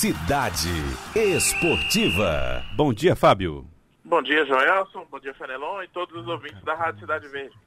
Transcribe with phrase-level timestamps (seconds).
[0.00, 0.70] Cidade
[1.16, 2.64] Esportiva.
[2.76, 3.66] Bom dia, Fábio.
[4.04, 5.04] Bom dia, Joelson.
[5.10, 7.58] Bom dia, Fenelon e todos os ouvintes da Rádio Cidade Verde.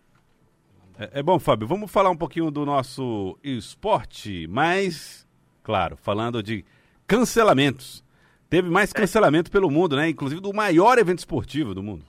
[0.97, 1.67] É, é bom, Fábio.
[1.67, 5.27] Vamos falar um pouquinho do nosso esporte, mas,
[5.61, 6.63] claro, falando de
[7.05, 8.01] cancelamentos.
[8.49, 10.07] Teve mais cancelamento pelo mundo, né?
[10.07, 12.05] Inclusive do maior evento esportivo do mundo.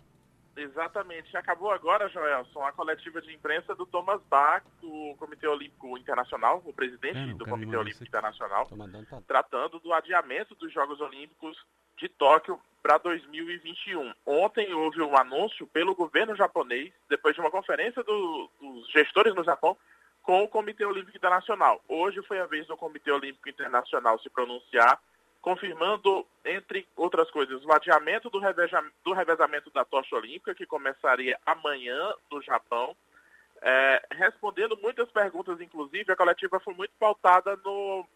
[0.62, 1.36] Exatamente.
[1.36, 6.72] Acabou agora, Joelson, a coletiva de imprensa do Thomas Bach, do Comitê Olímpico Internacional, o
[6.72, 8.68] presidente é, do Comitê Olímpico Internacional,
[9.26, 11.58] tratando do adiamento dos Jogos Olímpicos
[11.98, 14.12] de Tóquio para 2021.
[14.26, 19.44] Ontem houve um anúncio pelo governo japonês, depois de uma conferência do, dos gestores no
[19.44, 19.76] Japão,
[20.22, 21.80] com o Comitê Olímpico Internacional.
[21.88, 25.00] Hoje foi a vez do Comitê Olímpico Internacional se pronunciar
[25.42, 28.40] confirmando, entre outras coisas, o adiamento do,
[29.04, 32.96] do revezamento da tocha olímpica, que começaria amanhã no Japão.
[33.60, 38.06] É, respondendo muitas perguntas, inclusive, a coletiva foi muito pautada no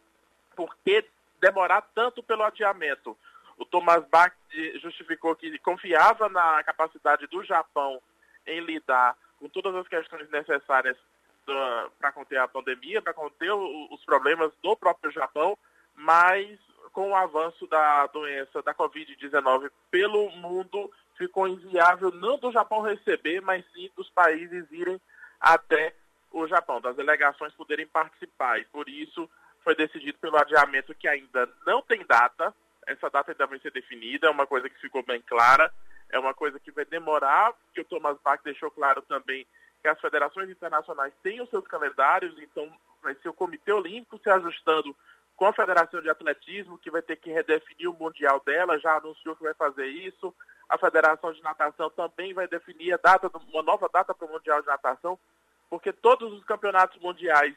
[0.55, 1.05] por que
[1.41, 3.17] demorar tanto pelo adiamento.
[3.59, 4.33] O Thomas Bach
[4.81, 8.00] justificou que confiava na capacidade do Japão
[8.47, 10.97] em lidar com todas as questões necessárias
[11.98, 15.56] para conter a pandemia, para conter os problemas do próprio Japão,
[15.95, 16.59] mas
[16.97, 23.42] com o avanço da doença da Covid-19 pelo mundo, ficou inviável não do Japão receber,
[23.42, 24.98] mas sim dos países irem
[25.38, 25.94] até
[26.33, 28.61] o Japão, das delegações poderem participar.
[28.61, 29.28] E por isso
[29.62, 32.55] foi decidido pelo adiamento que ainda não tem data.
[32.86, 35.70] Essa data ainda vai ser definida, é uma coisa que ficou bem clara,
[36.08, 39.47] é uma coisa que vai demorar, que o Thomas Bach deixou claro também
[39.83, 42.72] que as federações internacionais têm os seus calendários, então
[43.03, 44.97] vai ser o Comitê Olímpico se ajustando
[45.37, 49.37] com a Federação de Atletismo, que vai ter que redefinir o Mundial dela, já anunciou
[49.37, 50.34] que vai fazer isso.
[50.69, 54.61] A Federação de Natação também vai definir a data, uma nova data para o Mundial
[54.62, 55.19] de Natação,
[55.69, 57.55] porque todos os campeonatos mundiais,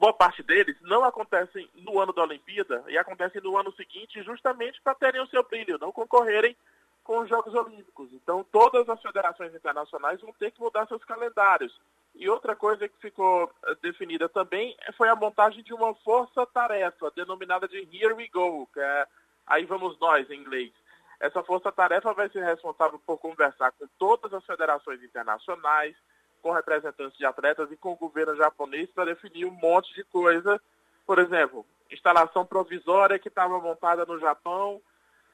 [0.00, 4.80] boa parte deles, não acontecem no ano da Olimpíada e acontecem no ano seguinte justamente
[4.82, 6.56] para terem o seu brilho, não concorrerem
[7.04, 8.12] com os Jogos Olímpicos.
[8.12, 11.78] Então, todas as federações internacionais vão ter que mudar seus calendários.
[12.14, 17.66] E outra coisa que ficou eh, definida também foi a montagem de uma força-tarefa, denominada
[17.68, 19.06] de Here We Go, que é
[19.46, 20.72] Aí Vamos Nós, em inglês.
[21.18, 25.94] Essa força-tarefa vai ser responsável por conversar com todas as federações internacionais,
[26.42, 30.60] com representantes de atletas e com o governo japonês para definir um monte de coisa.
[31.06, 34.80] Por exemplo, instalação provisória que estava montada no Japão,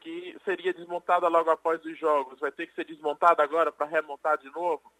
[0.06, 4.38] que seria desmontada logo após os jogos, vai ter que ser desmontada agora para remontar
[4.38, 4.92] de novo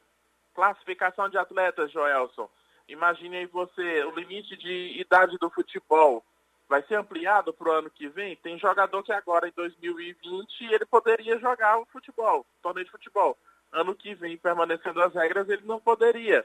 [0.53, 2.51] Classificação de atletas, Joelson.
[2.89, 6.25] Imagine aí você, o limite de idade do futebol
[6.69, 8.35] vai ser ampliado para o ano que vem.
[8.37, 13.37] Tem jogador que agora, em 2020, ele poderia jogar o futebol, torneio de futebol.
[13.71, 16.45] Ano que vem, permanecendo as regras, ele não poderia.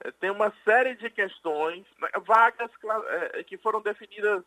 [0.00, 2.70] É, tem uma série de questões, né, vagas
[3.34, 4.42] é, que foram definidas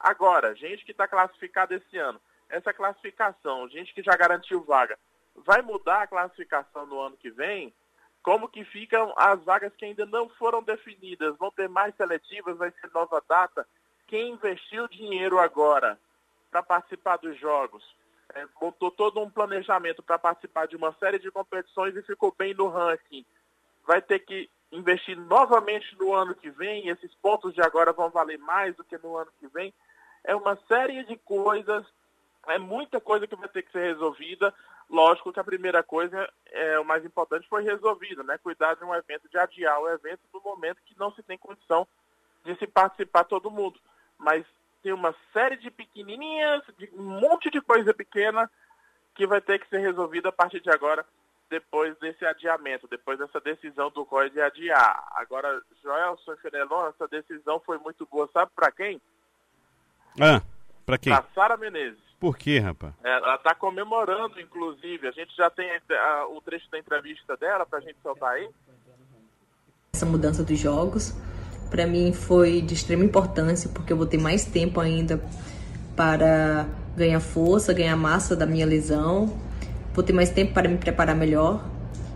[0.00, 2.20] agora, gente que está classificada esse ano.
[2.52, 4.98] Essa classificação, gente que já garantiu vaga,
[5.34, 7.72] vai mudar a classificação no ano que vem?
[8.22, 11.34] Como que ficam as vagas que ainda não foram definidas?
[11.38, 12.58] Vão ter mais seletivas?
[12.58, 13.66] Vai ser nova data?
[14.06, 15.98] Quem investiu dinheiro agora
[16.50, 17.82] para participar dos jogos?
[18.34, 22.52] É, montou todo um planejamento para participar de uma série de competições e ficou bem
[22.52, 23.24] no ranking.
[23.86, 28.38] Vai ter que investir novamente no ano que vem, esses pontos de agora vão valer
[28.38, 29.72] mais do que no ano que vem.
[30.22, 31.84] É uma série de coisas,
[32.48, 34.52] é muita coisa que vai ter que ser resolvida.
[34.90, 38.38] Lógico que a primeira coisa, é, o mais importante, foi resolvida, né?
[38.38, 41.86] Cuidar de um evento, de adiar o evento no momento que não se tem condição
[42.44, 43.78] de se participar todo mundo.
[44.18, 44.44] Mas
[44.82, 48.50] tem uma série de pequenininhas, de um monte de coisa pequena
[49.14, 51.04] que vai ter que ser resolvida a partir de agora,
[51.48, 55.06] depois desse adiamento, depois dessa decisão do COI de adiar.
[55.12, 59.00] Agora, Joelson Fenelon, essa decisão foi muito boa, sabe para quem?
[60.20, 60.40] Ah,
[60.86, 61.12] para quem?
[61.12, 62.11] Para Sara Menezes.
[62.22, 62.94] Por quê, rapaz?
[63.02, 65.08] É, ela está comemorando, inclusive.
[65.08, 68.48] A gente já tem a, o trecho da entrevista dela para a gente soltar aí.
[69.92, 71.12] Essa mudança dos jogos,
[71.68, 75.20] para mim, foi de extrema importância, porque eu vou ter mais tempo ainda
[75.96, 79.36] para ganhar força, ganhar massa da minha lesão.
[79.92, 81.60] Vou ter mais tempo para me preparar melhor.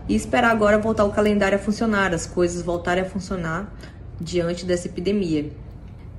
[0.07, 3.69] E esperar agora voltar o calendário a funcionar, as coisas voltarem a funcionar
[4.21, 5.51] diante dessa epidemia.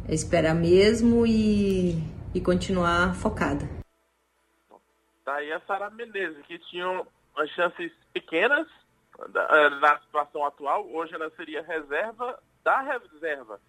[0.07, 2.03] É esperar mesmo e,
[2.35, 3.78] e continuar focada.
[5.39, 7.07] Aí a Sara Menezes, que tinha
[7.37, 8.67] as chances pequenas
[9.21, 10.85] eh, na situação atual.
[10.91, 13.61] Hoje ela seria reserva da reserva.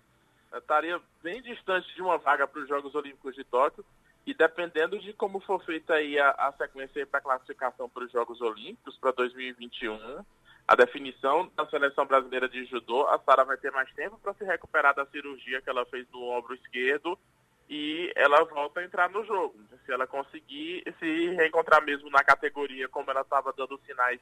[0.51, 3.85] Ela estaria bem distante de uma vaga para os Jogos Olímpicos de Tóquio.
[4.25, 8.11] E dependendo de como for feita aí a, a sequência para a classificação para os
[8.11, 10.25] Jogos Olímpicos para 2021,
[10.67, 14.43] a definição da seleção brasileira de judô, a Sara vai ter mais tempo para se
[14.43, 17.15] recuperar da cirurgia que ela fez no ombro esquerdo
[17.69, 19.55] e ela volta a entrar no jogo.
[19.85, 24.19] Se ela conseguir se reencontrar mesmo na categoria como ela estava dando sinais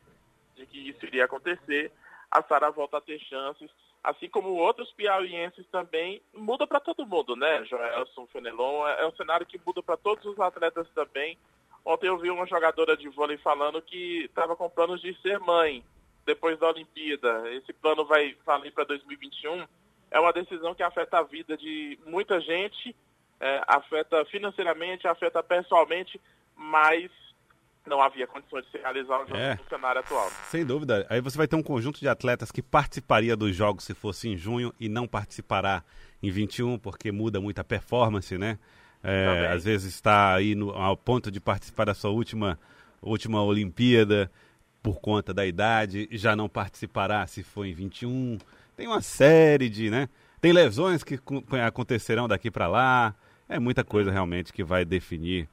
[0.56, 1.92] de que isso iria acontecer,
[2.30, 3.70] a Sara volta a ter chances,
[4.04, 7.64] assim como outros piauienses também, muda para todo mundo, né?
[7.64, 11.38] Joelson, Fenelon, é, é um cenário que muda para todos os atletas também.
[11.86, 15.84] Ontem eu vi uma jogadora de vôlei falando que estava com planos de ser mãe
[16.26, 17.50] depois da Olimpíada.
[17.54, 19.66] Esse plano vai valer para 2021.
[20.12, 22.94] É uma decisão que afeta a vida de muita gente,
[23.40, 26.20] é, afeta financeiramente, afeta pessoalmente,
[26.56, 27.10] mas
[27.86, 30.30] não havia condições de se realizar o jogo é, no cenário atual.
[30.50, 31.06] Sem dúvida.
[31.10, 34.36] Aí você vai ter um conjunto de atletas que participaria dos jogos se fosse em
[34.36, 35.84] junho e não participará
[36.22, 38.60] em 21, porque muda muito a performance, né?
[39.04, 42.60] É, às vezes está aí no, ao ponto de participar da sua última,
[43.02, 44.30] última Olimpíada
[44.82, 48.38] por conta da idade, já não participará se for em 21.
[48.76, 50.10] Tem uma série de, né?
[50.42, 51.20] Tem lesões que
[51.66, 53.16] acontecerão daqui para lá.
[53.50, 55.48] É muita coisa realmente que vai definir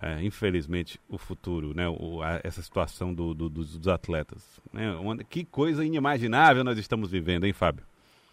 [0.00, 1.88] é, infelizmente, o futuro, né?
[1.88, 4.60] O, a, essa situação do, do, dos, dos, atletas.
[4.72, 4.90] Né?
[4.92, 7.84] Uma, que coisa inimaginável nós estamos vivendo, hein, Fábio?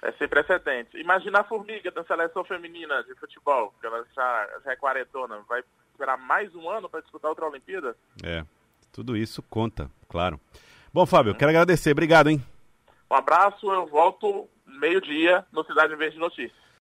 [0.02, 0.94] É sem precedentes.
[0.94, 5.62] Imagina a formiga da seleção feminina de futebol, que ela já, já é quarentona, vai
[5.92, 7.98] esperar mais um ano para disputar outra Olimpíada?
[8.24, 8.46] É,
[8.94, 10.40] tudo isso conta, claro.
[10.94, 11.92] Bom, Fábio, quero agradecer.
[11.92, 12.42] Obrigado, hein?
[13.12, 16.67] Um abraço, eu volto meio-dia no Cidade Verde Notícias.